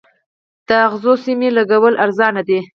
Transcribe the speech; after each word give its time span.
د 0.67 0.69
اغزنو 0.87 1.13
سیمونو 1.23 1.55
لګول 1.57 1.93
ارزانه 2.05 2.41
دي؟ 2.47 2.59